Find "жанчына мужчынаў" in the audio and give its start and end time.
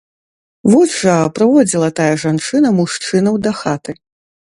2.25-3.43